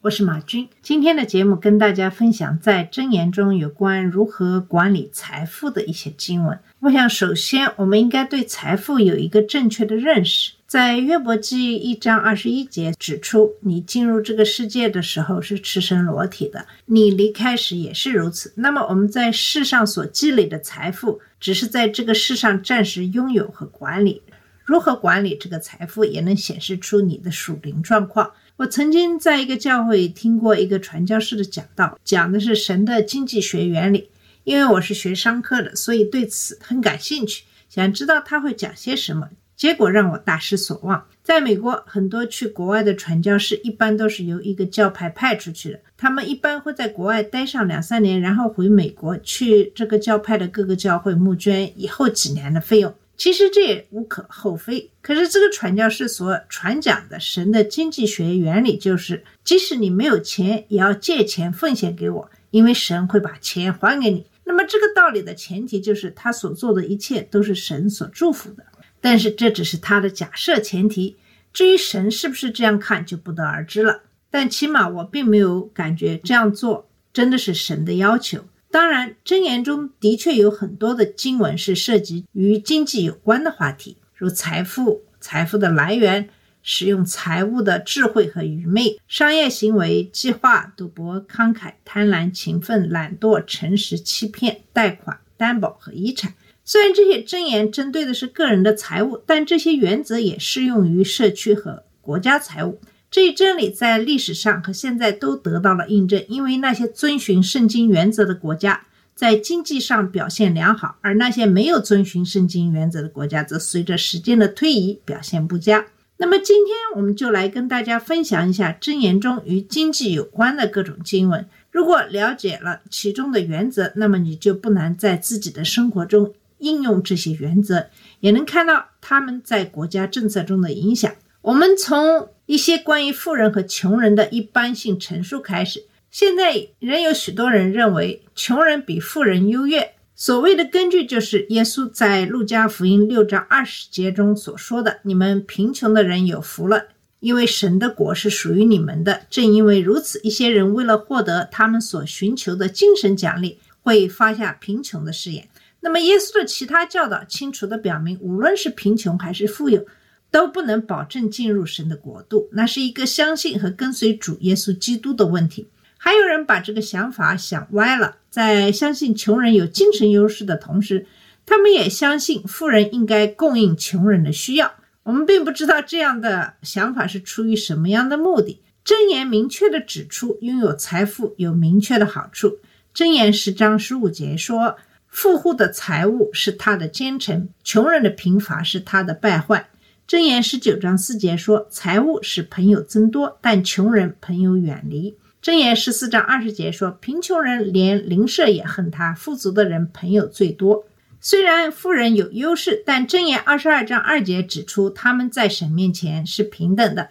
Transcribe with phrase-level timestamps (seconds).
[0.00, 0.68] 我是马军。
[0.80, 6.56] 今天的节目跟大家分享在箴言中有关如何管理财富的一些经文。
[6.78, 10.52] 我想，首先我们应该对财富有一个正确的认识。
[10.68, 18.52] 在约伯记一章二十一节指出，你进入这个世界的时候是赤身裸体的，你离开时也是如此。
[18.54, 24.22] 那么我们在世上所积累的财富，只是在这个世上暂时拥有和管理。
[24.64, 28.30] 如何管理这个财富，也能显示出你的属灵状况。
[28.58, 34.10] 我曾经在一个教会听过一个传教士的讲道，讲的是神的经济学原理。
[34.42, 39.28] 因为我是学商科的，所以对此很感兴趣，想知道他会讲些什么。
[39.54, 41.06] 结果让我大失所望。
[41.22, 52.92] 在美国，很多去国外的传教士一般都是由一个教派派出去的，他们一般会在国外待上两三年，然后回美国去这个教派的各个教会募捐以后几年的费用。
[53.18, 54.90] 其实这也无可厚非。
[55.02, 64.26] 可是这个传教士所传讲的神的经济学原理就是，即使你没有钱，也要借钱奉献给我，因为神会把钱还给你。
[64.44, 68.64] 那么这个道理的前提就是他所做的一切都是神所祝福的。
[69.00, 71.16] 但是这只是他的假设前提，
[71.52, 74.02] 至于神是不是这样看就不得而知了。
[74.30, 78.44] 但起码我并没有感觉这样做真的是神的要求。
[78.70, 86.28] 当然，箴言中的确有很多的经文是涉及与经济有关的话题，如财富、财富的来源、
[86.62, 96.34] 使用财物的智慧和愚昧、商业行为、计划、赌博、慷慨、贪婪、勤奋、懒惰、诚实、欺骗、贷款、担保和遗产。
[96.62, 102.78] 虽然这些箴言针对的是个人的财务，但这些原则也适用于社区和国家财务。
[103.10, 115.86] 这一真理在历史上和现在都得到了印证，因为那些遵循圣经原则的国家在经济上表现良好，而那些没有遵循圣经原则的国家则随着时间的推移表现不佳。
[116.18, 121.46] 那么今天我们就来跟大家分享一下箴言中与经济有关的各种经文。
[121.70, 127.86] 如果了解了其中的原则，那么你就不难在自己的生活中应用这些原则，
[128.20, 131.10] 也能看到他们在国家政策中的影响。
[131.40, 135.84] 我们从一些关于富人和穷人的一般性陈述开始。
[136.10, 139.92] 现在仍有许多人认为穷人比富人优越。
[140.14, 146.86] 所谓的根据就是耶稣在路加福音六章二十节中所说的：“你们贫穷的人有福了，
[147.20, 155.46] 因为神的国是属于你们的。”正因为如此，一些人为了获得他们所寻求的精神奖励，会发下贫穷的誓言。
[155.80, 159.84] 那么，耶稣的其他教导清楚地表明，无论是贫穷还是富有，
[160.30, 162.48] 都不能保证进入神的国度。
[162.52, 165.68] 那是一个相信和跟随主耶稣基督的问题。
[165.96, 171.06] 还有人把这个想法想歪了，在相信穷人有精神优势的同时，
[171.44, 174.72] 他们也相信富人应该供应穷人的需要。
[175.02, 178.60] 我们并不知道这样的想法是出于什么样的目的。
[178.84, 182.58] 箴言明确地指出，拥有财富有明确的好处。
[182.94, 184.76] 箴言十章十五节说。
[185.10, 189.70] 富户的财物是他的奸臣，穷人的贫乏是他的败坏。
[190.08, 195.18] 箴言十九章四节说，财物使朋友增多，但穷人朋友远离。
[195.42, 200.86] 箴言十四章二十节说，贫穷人连邻舍也恨他，富足的人朋友最多。
[201.20, 207.10] 虽然富人有优势，但箴言二十二章二节指出，他们在神面前是平等的。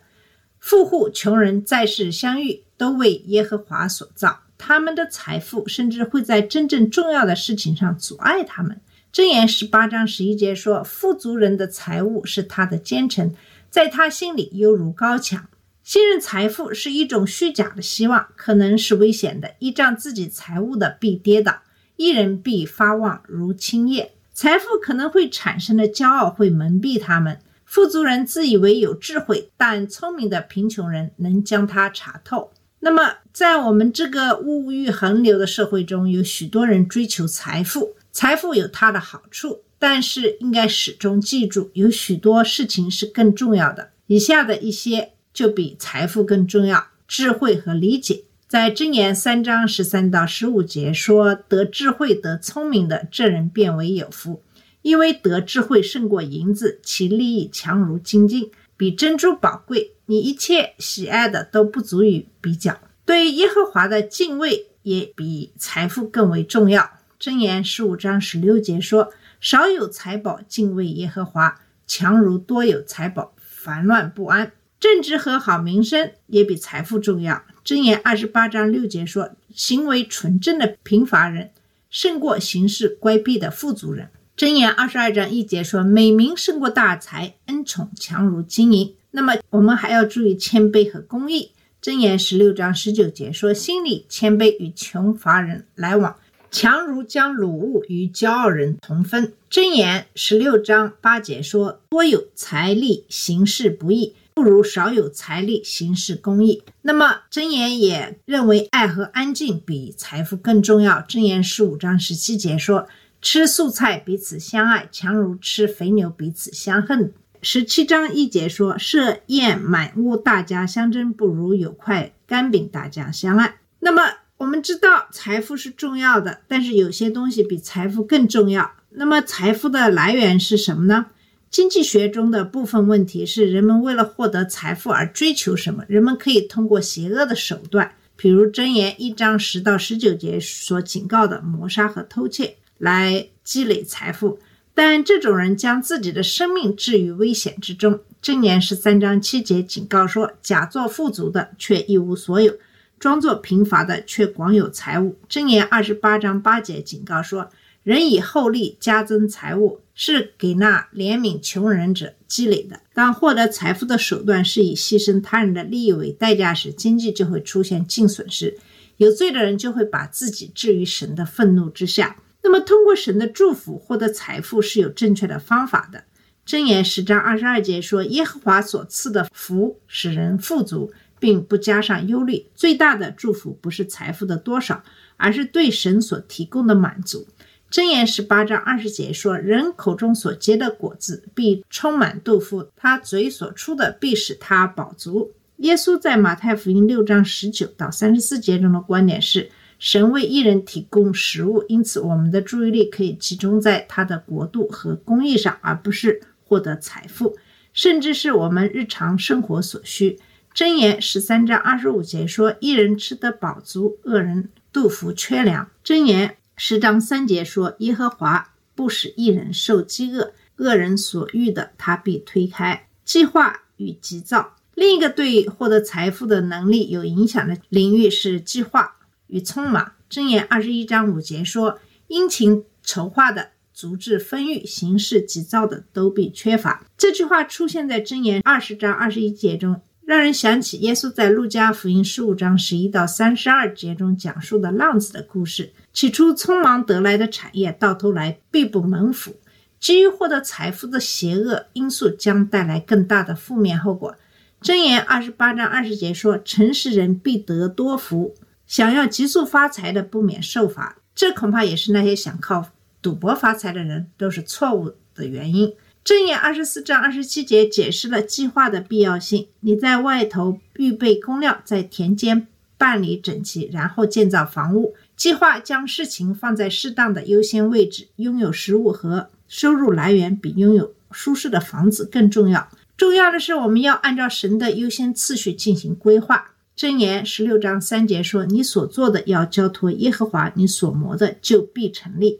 [0.60, 4.40] 富户、穷人在世相遇，都为耶和华所造。
[4.58, 8.82] 他们的财富甚至会在真正重要的事情上阻碍他们。
[9.18, 13.34] 箴言十八章十一节说：“富足人的财物是他的奸臣，
[13.68, 15.48] 在他心里犹如高墙。”
[15.82, 19.56] 信任财富是一种虚假的希望，可能是危险的。
[19.58, 21.64] 依仗自己财物的必跌倒，
[21.96, 24.12] 一人必发旺如青叶。
[24.36, 27.40] 财富可能会产生的骄傲会蒙蔽他们。
[27.66, 32.52] 富足人自以为有智慧，但聪明的贫穷人能将它查透。
[32.82, 37.96] 那么，在我们这个物欲横流的社会中，有许多人追求财富。
[38.18, 43.92] 财富有它的好处，但是应该始终记住，有许多事情是更重要的。
[44.08, 48.24] 以下的一些就比财富更重要：智慧和理解。
[48.48, 54.42] 在箴言三章十三到十五节说：“得智慧、得聪明的，这人变为有福，
[54.82, 59.92] 因为得智慧胜过银子，其利益强如金金，比珍珠宝贵。
[60.08, 62.80] 你一切喜爱的都不足以比较。
[63.06, 66.97] 对耶和华的敬畏也比财富更为重要。
[67.20, 69.12] 箴言十五章十六节说
[69.42, 77.44] ：“少有财宝，敬畏耶和华；强如多有财宝，烦乱不安。”正直和好名声也比财富重要。
[77.66, 81.50] 箴言二十八章六节说：“行为纯正的贫乏人，
[81.90, 91.54] 胜过行事乖僻的富足人。”箴言二十二章一节说：“美名胜过大财，恩宠强如金银。”那么我们还要注意谦卑和公义。
[91.82, 96.16] 箴言十六章十九节说：“心里谦卑与穷乏人来往，
[96.52, 106.62] 强如将鲁物与骄傲人同分。”箴言十六章八节说：“多有财力，行事不义。”不如少有财力行事公义。
[106.84, 111.02] 那么箴言也认为爱和安静比财富更重要。
[111.02, 112.88] 箴言十五章十七节说
[113.20, 117.12] ：“吃素菜彼此相爱，强如吃肥牛彼此相恨。”
[117.42, 124.04] 十七章一节说：“设宴满屋，大家相争，不如有块干饼，大家相爱。”那么
[124.38, 128.72] 我们知道财富是重要的，但是有些东西比财富更重要。
[128.92, 131.08] 那么财富的来源是什么呢？
[131.50, 135.84] 经济学中的部分问题是：人们为了获得财富而追求什么？
[135.88, 144.38] 人们可以通过邪恶的手段，比如箴言一章十到十九节所警告的谋杀和偷窃，来积累财富。
[144.76, 148.02] 但这种人将自己的生命置于危险之中。
[148.22, 152.54] 箴言十三章七节警告说：“假作富足的却一无所有，
[153.00, 157.50] 装作贫乏的却广有财物。”箴言二十八章八节警告说。
[157.84, 162.82] 人以厚利加增财物，是给那怜悯穷人者积累的。
[162.94, 168.58] 当获得财富的手段是以牺牲他人的利益为代价时，经济就会出现净损失。
[168.98, 172.18] 有罪的人就会把自己置于神的愤怒之下。
[172.44, 176.04] 那么，通过神的祝福获得财富是有正确的方法的。
[176.46, 182.46] 箴言十章二十二节说：“耶和华所赐的福使人富足，并不加上忧虑。
[182.56, 184.84] 最大的祝福不是财富的多少，
[185.18, 187.28] 而是对神所提供的满足。”
[187.70, 199.50] 箴言十八章二十节说：“人口中所结的果子必充满肚腹，他嘴所出的必使他饱足。”耶稣在马太福音六章十九到三十四节中的观点是：
[199.80, 207.36] 神为一人提供食物，因此我们的注意力可以集中在他的国度和公义上，而不是获得财富，
[207.74, 210.18] 甚至是我们日常生活所需。
[210.58, 216.38] 箴言十三章二十五节说：“一人吃得饱足，恶人肚腹缺粮。”箴言。
[216.56, 224.56] 十章三节说：“耶和华不使一人受饥饿，恶人所欲的，他必推开。”计划与急躁。
[224.74, 228.96] 另一个对获得财富的能力有影响的领域是计划
[229.28, 229.92] 与匆忙。
[230.10, 245.74] 箴言二十一章五节说：“殷勤筹划的，足智丰裕；行事急躁的，都必缺乏。”这句话出现在箴言二十章二十一节中，让人想起耶稣在路加福音十五章十一到三十二节中讲述的浪子的故事。
[245.92, 249.36] 起初匆忙得来的产业，到头来必不蒙福。
[249.82, 254.16] 基于获得财富的邪恶因素，将带来更大的负面后果。
[254.62, 258.34] 箴言二十八章二十节说：“诚实人必得多福，
[258.66, 262.70] 想要急速发财的，不免受罚。”这恐怕也是那些想靠
[263.02, 265.74] 赌博发财的人都是错误的原因。
[266.08, 269.50] 箴言二十四章二十七节解释了计划的必要性。
[269.60, 274.96] 你在外头预备工料，在田间办理整齐，然后建造房屋。
[275.18, 282.70] 计划将事情放在适当的优先位置，拥有食物和收入来源比拥有舒适的房子更重要。
[282.96, 286.52] 重要的是，我们要按照神的优先次序进行规划。
[286.78, 292.40] 箴言十六章三节说：“你所做的要交托耶和华，你所磨的就必成立。”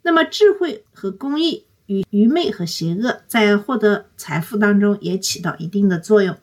[0.00, 6.36] 那么，智慧和公义与愚昧和邪恶在获得财富当中也起到一定的作用。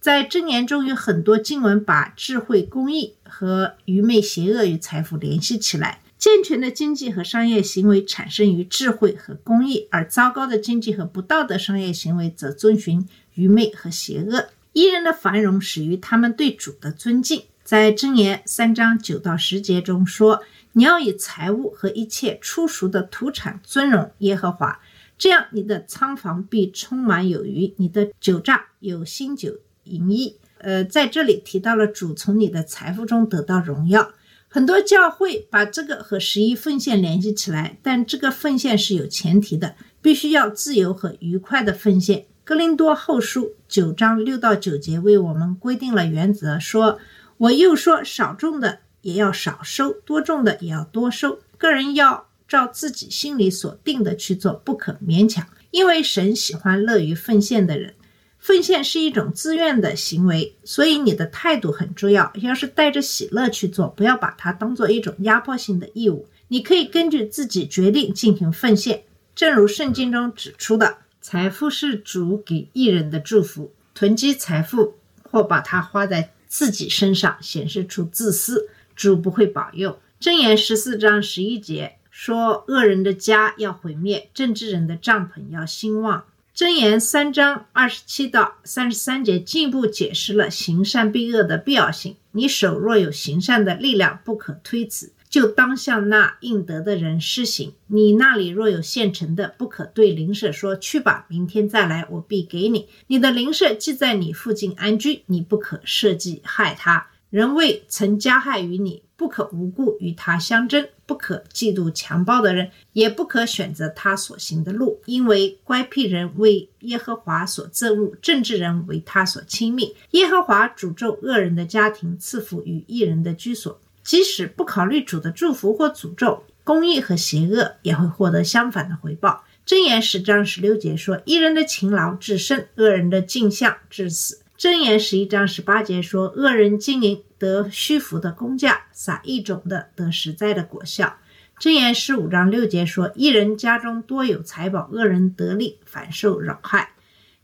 [0.00, 6.00] 在箴言中有很多经文把智慧、公义和愚昧、邪恶与财富联系起来。
[6.18, 14.50] 健全的经济和商业行为产生于智慧和公义，而糟糕的经济和不道德商业行为则遵循愚昧和邪恶。
[14.72, 17.42] 一人的繁荣始于他们对主的尊敬。
[17.64, 24.80] 在箴言三章九到十节中说：“你要以财物和一切出熟的土产尊荣耶和华，
[25.16, 34.12] 这样你的仓房必充满有余，你的酒榨有新酒。”淫逸，呃，在这里提到了主从你的财富中得到荣耀。
[34.48, 42.26] 很多教会把这个和十一奉献联系起来，但这个奉献是有前提的，必须要自由和愉快的奉献。
[42.44, 47.00] 格林多后书九章六到九节为我们规定了原则，说
[47.38, 51.38] ：“我又说，少种的也要少收，多种的也要多收。
[51.58, 57.94] 个人要照自己心里所定的去做，不可勉强，因为神喜欢乐于奉献的人。”
[58.38, 62.32] 奉献是一种自愿的行为，所以你的态度很重要。
[62.40, 66.26] 要是带着喜乐去做，不要把它当做一种压迫性的义务。
[66.48, 69.04] 你可以根据自己决定进行奉献。
[69.36, 73.72] 正如圣经中指出的，财富是主给艺人的祝福。
[73.94, 79.98] 囤积财富或把它花在自己身上，显示出自私，主不会保佑。
[80.20, 92.16] 箴言十四章十一节说：“恶人的家要毁灭，正直人的帐篷要兴旺。”箴言三章二十七到三十三节进一步解释了行善避恶的必要性。
[92.32, 97.72] 你手若有行善的力量，不可推辞，就当向那应得的人施行。
[97.86, 107.08] 你那里若有现成的，不可对邻舍说：“去吧，明天再来，我必给你。”你的邻舍既在你附近安居，你不可设计害他。
[107.32, 119.96] 人未曾加害于你，不可无故与他相争，不可嫉妒强暴的人，也不可选择他所行的路，因为乖僻人为耶和华所憎恶，正直人为他所亲密。
[120.10, 123.80] 耶和华诅咒恶人的家庭，赐福与义人的居所。
[124.04, 129.42] 即使不考虑主的祝福或诅咒，公义和邪恶也会获得相反的回报。
[129.66, 141.16] 箴言十章十六节说：“一人的勤劳致生，恶人的镜像至死。”箴言十一章十八节说：“恶人经营得虚浮的工价，撒一种的得实在的果效。”
[141.58, 146.92] 箴言十五章六节说：“一人家中多有财宝，恶人得利，反受扰害。”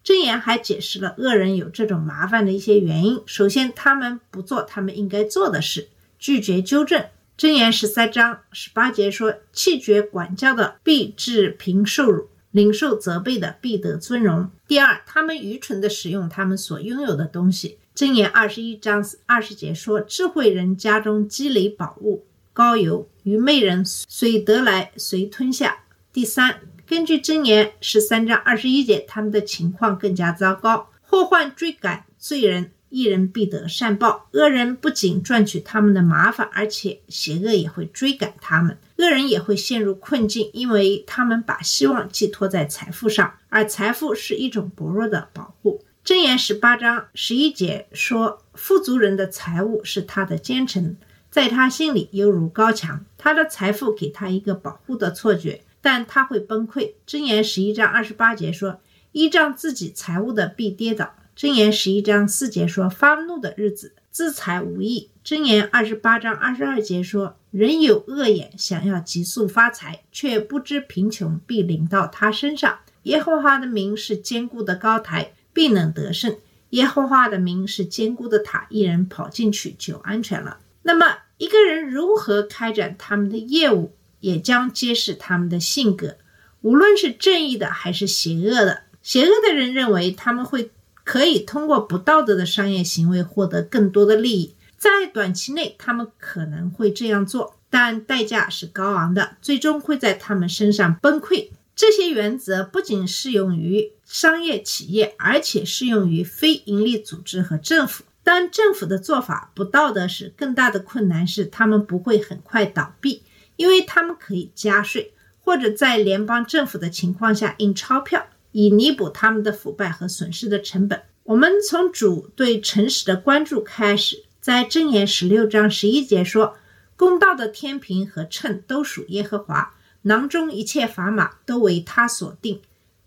[0.06, 3.20] 箴言还解释了恶人有这种麻烦的一些原因。
[3.26, 5.88] 首先，他们不做他们应该做的事，
[6.20, 7.04] 拒绝纠正。
[7.36, 14.50] 箴言十三章十八节说：“气绝管教的，必致贫受辱。”领受责备的必得尊荣。
[14.66, 17.78] 第二，他们愚蠢的使用他们所拥有的东西。
[17.94, 25.78] 箴言二十一章二十节说：“智慧人家中积累宝物，高油；愚昧人随得来随吞下。”
[26.12, 30.90] 第三，根据箴言十三章二十一节，他们的情况更加糟糕。
[31.02, 34.28] 祸患追赶罪人，一人必得善报。
[34.32, 38.78] 恶人不仅赚取他们的麻烦，而且邪恶也会追赶他们。
[38.98, 45.82] 恶人也会陷入困境，因为他们把希望寄托在财富上，而财富是一种薄弱的保护。
[46.04, 50.96] 箴言十八章十一节说：“富足人的财物是他的奸臣，
[51.30, 53.04] 在他心里犹如高墙。
[53.16, 58.80] 他的财富给他一个保护的错觉，但他会崩溃。”箴言十一章二十八节说
[59.12, 67.36] ：“依仗自己财物的必跌倒。”箴言十一章四节说：“发怒的日子，资财无益。”箴言二十八章二十二节说。
[67.50, 72.78] 人有恶眼，想要急速发财，却不知贫穷必临到他身上。
[73.02, 76.34] 耶和华的名是坚固的高台，必能得胜。
[76.70, 80.60] 耶和华的名是坚固的塔，一人跑进去就安全了。
[80.80, 86.16] 那么，一个人如何开展他们的业务，也将揭示他们的性格。
[86.62, 90.70] 无论是正义的还是邪恶的，邪恶的人认为他们会
[91.04, 94.54] 可以通过不道德的商业行为获得更多的利益。
[94.78, 101.48] 在短期内，他们可能会这样做，但代价是高昂的，最终会在他们身上崩溃。
[101.74, 108.04] 这些原则不仅适用于商业企业，而且适用于非营利组织和政府。
[108.22, 113.22] 当政府的做法不道德时，更大的困难是他们不会很快倒闭，
[113.56, 121.02] 因为他们可以加税，或者在联邦政府的情况下印钞票，以弥补他们的腐败和损失的成本。
[121.24, 124.24] 我们从主对诚实的关注开始。
[124.40, 126.56] 在箴言十六章十一节说
[126.96, 132.60] ：“公道的天平和秤都属耶和华，囊中一切砝码都为他所定。”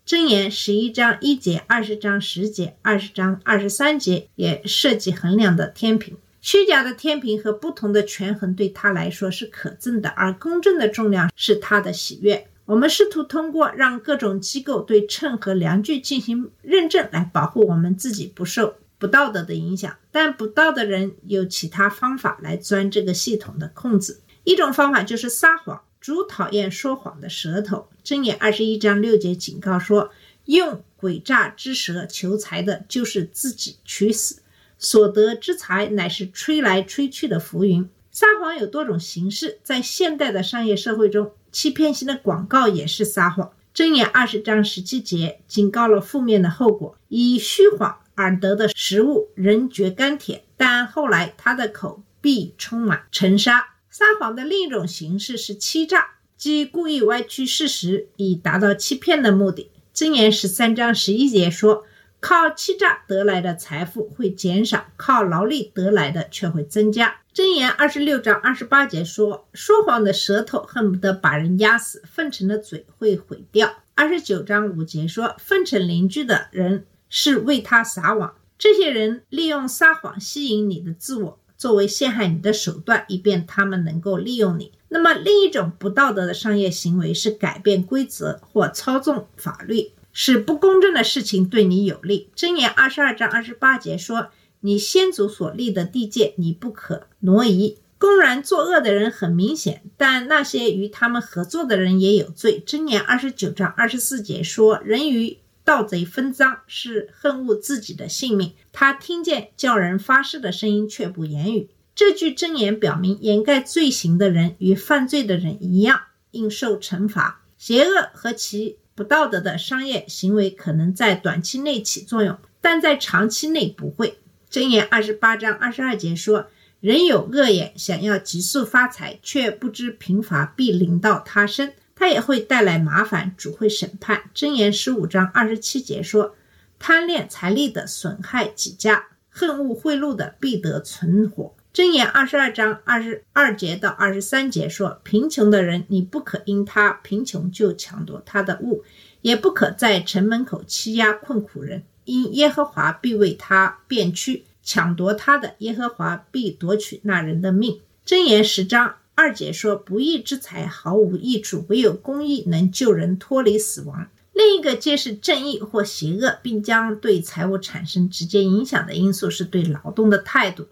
[0.06, 6.16] 箴言十一章一节、二十章十节、二十章二十三节也涉及衡量的天平。
[6.40, 12.48] 虚假的天平和不同的权衡对他来说是可憎的，而公正的重量是他的喜悦。
[12.64, 18.74] 我们试图通过让各种机构对秤和量具进行认证来保护我们自己不受。
[19.02, 24.20] 不道德的影响，但不道德人有其他方法来钻这个系统的空子。
[24.44, 27.88] 一种方法就是撒谎，主讨厌说谎的舌头。
[28.04, 30.12] 箴言二十一章六节警告说
[30.46, 34.36] ：“用诡诈之舌求财的，就是自己取死；
[34.78, 43.50] 所得之财乃是吹来吹去的浮云。”撒谎有多种形式，在现代的商业社会中，欺骗性的广告也是撒谎。
[43.74, 47.98] 箴言二十章十七节警告了负面的后果：以虚谎。
[48.14, 53.66] 而得的食物仍觉甘甜，但后来他的口必充满尘沙。
[53.90, 59.70] 撒谎的另一种形式是欺诈，即故意歪曲事实以达到欺骗的目的。
[59.94, 61.84] 箴言十三章十一节说
[62.18, 84.72] ：“靠欺诈得来的财富会减少，靠劳力得来的却会增加。”箴言二十六章二十八节说：“说谎的舌头恨不得把人压死，奉承的嘴会毁掉。”二十九章五节说：“奉承邻居的人。”是为他撒网，这些人利用撒谎吸引你的自我，作为陷害你的手段，以便他们能够利用你。
[84.88, 92.30] 那么，另一种不道德的商业行为是改变规则或操纵法律，使不公正的事情对你有利。
[92.34, 94.28] 箴言二十二章二十八节说
[94.60, 102.62] ：“你先祖所立的地界，你不可挪移。”公然作恶的人很明显，但那些与他们合作的人也有罪。
[102.66, 105.38] 箴言二十九章二十四节说：“人与
[105.72, 108.52] 盗贼分赃，是恨恶自己的性命。
[108.72, 116.02] 他听见叫人发誓的声音，却不言语。”这句箴言表明，掩盖罪行的人与犯罪的人一样，
[116.32, 117.40] 应受惩罚。
[117.56, 124.18] 邪恶和其不道德的商业行为可能在短期内起作用，但在长期内不会。
[124.50, 126.48] 箴言二十八章二十二节说
[126.80, 136.34] ：“人有恶眼，想要急速发财，却不知贫乏必临到他身，他也会带来麻烦，主会审判。”箴言十五章二十七节说
[136.80, 148.82] ：“贪恋财力的损害己家，恨恶贿赂的必得存活。”箴言二十二章二十二节到二十三节说：“贫穷的人，你不可因他贫穷就抢夺他的物，
[149.20, 170.66] 也不可在城门口欺压困苦人，因耶和华必为他变屈，抢夺他的，耶和华必夺取那人的命。”箴言十章二节说：“不义之财毫无益处，唯有公义能救人脱离死亡。”另一个揭示正义或邪恶，并将对财务产生直接影响的因素，是对劳动的态度。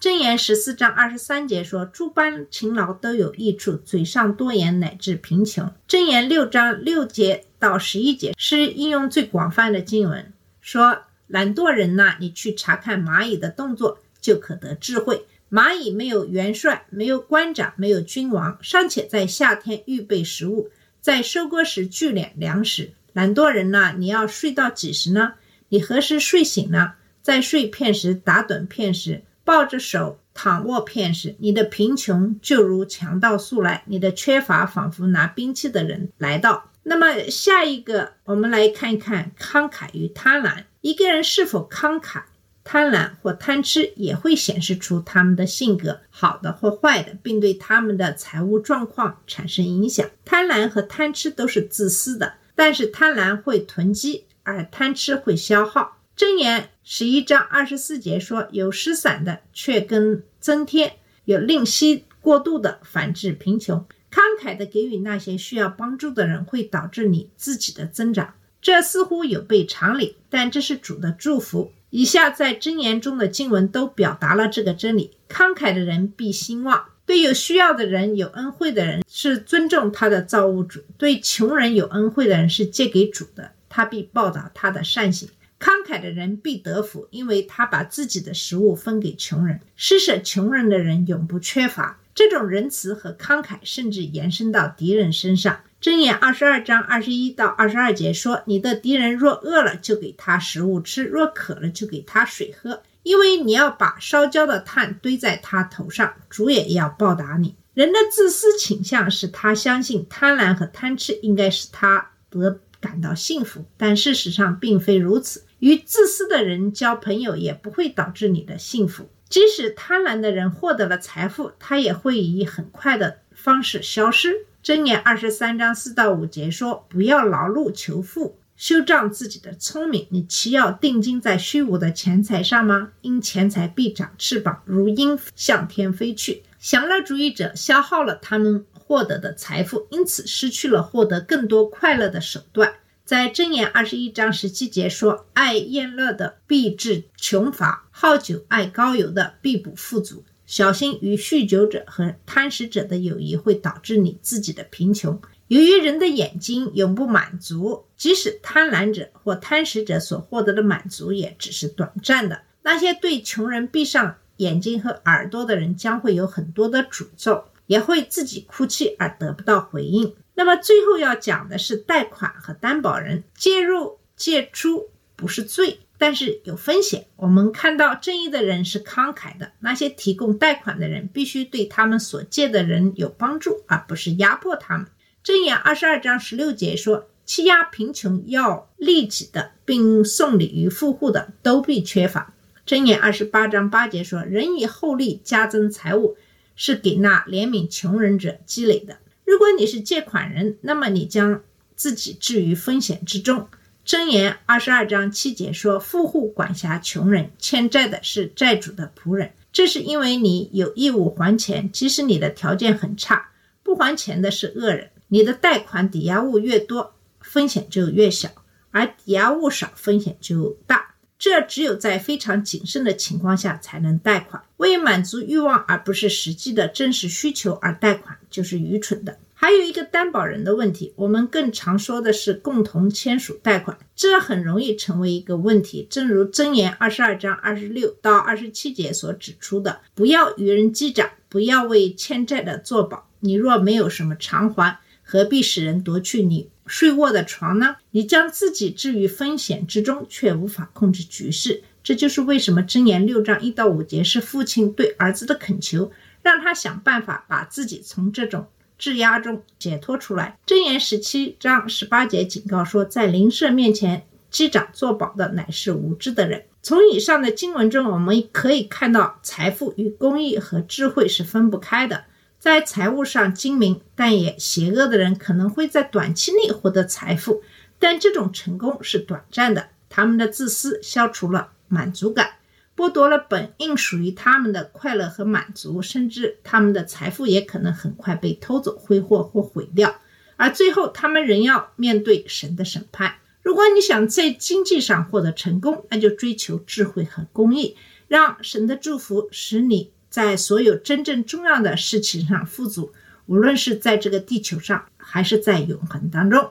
[0.00, 15.24] 箴言十四章二十三节说：“诸般勤劳都有益处，嘴上多言乃至贫穷。”箴言六章六节到十一节是应用最广泛的经文，说：“懒惰人呐，你去查看蚂蚁的动作，就可得智慧。
[15.52, 20.70] 蚂蚁没有元帅，没有官长，没有君王，尚且在夏天预备食物，
[21.02, 22.92] 在收割时聚敛粮食。
[23.12, 25.34] 懒惰人呐，你要睡到几时呢？
[25.68, 26.94] 你何时睡醒呢？
[27.20, 36.70] 在睡片时打盹片时。”抱着手躺卧片时，你的贫穷就如强盗速来，你的缺乏仿佛拿兵器的人来到。
[36.84, 40.62] 那么下一个，我们来看一看慷慨与贪婪。
[40.80, 42.22] 一个人是否慷慨、
[42.64, 50.08] 贪婪或贪吃，也会显示出他们的性格，好的或坏的，并对他们的财务状况产生影响。
[50.24, 55.98] 贪婪和贪吃都是自私的，但是贪婪会囤积，而贪吃会消耗。
[56.16, 60.90] 箴言十一章二十四节说：“有失散的，却跟增添；
[61.24, 63.84] 有吝惜过度的，反致贫穷。
[64.10, 68.34] 慷慨的给予那些需要帮助的人，会导致你自己的增长。
[68.60, 71.72] 这似乎有悖常理，但这是主的祝福。
[71.94, 85.28] 以下在箴言中的经文都表达了这个真理：慷慨的人必兴旺；对有需要的人、有恩惠的人，是尊重他的造物主；对穷人有恩惠的人，是借给主的，他必报答他的善行。”
[85.60, 89.60] 慷慨的人必得福，因为他把自己的食物分给穷人。
[89.76, 92.00] 施舍穷人的人永不缺乏。
[92.14, 95.60] 这种仁慈和慷慨甚至延伸到敌人身上。
[95.82, 102.84] 箴言二十二章二十一到二十二节说：“你的敌人若饿了，就给他食物吃；若渴了，就给他水喝。
[103.02, 115.42] 因为你要把烧焦的炭堆在他头上，主也要报答你。”人的自私倾向使他相信贪婪和贪吃应该使他得感到幸福，但事实上并非如此。
[115.58, 119.08] 与自私的人交朋友也不会导致你的幸福。
[119.28, 124.46] 即使贪婪的人获得了财富，他也会以很快的方式消失。
[124.62, 130.06] 箴言二十三章四到五节说：“不要劳碌求富，修仗自己的聪明。
[130.10, 132.92] 你岂要定睛在虚无的钱财上吗？
[133.00, 136.44] 因钱财必长翅膀，如鹰向天飞去。
[136.60, 150.24] 享乐主义者消耗了他们获得的财富，因此失去了获得更多快乐的手段。”在箴言二十一章十七节说：“爱宴乐的必致穷乏，好酒爱高油的必不富足。
[150.52, 155.18] 小心与酗酒者和贪食者的友谊会导致你自己的贫穷。
[155.48, 162.42] 由于人的眼睛永不满足，即使贪婪者或贪食者所获得的满足也只是短暂的。
[162.60, 177.06] 那些对穷人闭上眼睛和耳朵的人将会有很多的诅咒，也会自己哭泣而得不到回应。”那么最后要讲的是贷款和担保人介入借出不是罪，但是有风险。
[177.14, 184.88] 我们看到正义的人是慷慨的，那些提供贷款的人必须对他们所借的人有帮助，而不是压迫他们。
[185.24, 192.34] 箴言二十二章十六节说：“欺压贫穷要利己的，并送礼于富户的，都必缺乏。”
[192.66, 196.16] 箴言二十八章八节说：“人以厚利加增财物，
[196.56, 201.44] 是给那怜悯穷人者积累的。”如果你是借款人，那么你将
[201.76, 203.46] 自己置于风险之中。
[203.84, 213.30] 箴言二十二章七节说：“富户管辖穷人，欠债的是债主的仆人。”这是因为你有义务还钱，即使你的条件很差，
[213.62, 214.90] 不还钱的是恶人。
[215.08, 218.30] 你的贷款抵押物越多，风险就越小，
[218.70, 220.94] 而抵押物少，风险就大。
[221.18, 224.42] 这只有在非常谨慎的情况下才能贷款。
[224.56, 229.18] 为满足欲望而不是实际的真实需求而贷款，就是愚蠢的。
[229.42, 235.84] 还有一个担保人的问题，我们更常说的是共同签署贷款，这很容易成为一个问题。
[235.90, 243.08] 正如箴言二十二章二十六到二十七节所指出的：“不要与人击掌，不要为欠债的作保。
[243.18, 247.74] 你若没有什么偿还，何必使人夺去你睡卧的床呢？
[247.90, 251.64] 你将自己置于风险之中，却无法控制局势。
[251.82, 255.90] 这就是为什么箴言六章一到五节是父亲对儿子的恳求，
[256.22, 258.46] 让他想办法把自己从这种。”
[258.82, 260.36] 质押中解脱出来。
[260.44, 266.46] 箴言十七章十八节警告说，在灵舍面前击掌作保的乃是无知的人。
[266.64, 272.06] 从以上的经文中，我们可以看到，财富与公益和智慧是分不开的。
[272.40, 277.44] 在财务上精明但也邪恶的人，可能会在短期内获得财富，
[277.78, 279.68] 但这种成功是短暂的。
[279.88, 282.30] 他们的自私消除了满足感。
[282.76, 290.00] 剥夺了本应属于他们的快乐和满足，甚至他们的财富也可能很快被偷走、挥霍或毁掉，
[290.36, 293.16] 而最后他们仍要面对神的审判。
[293.42, 297.76] 如果你想在经济上获得成功，那就追求智慧和公义，
[298.08, 302.92] 让神的祝福使你在所有真正重要的事情上富足，
[303.26, 306.50] 无论是在这个地球上，还是在永恒当中。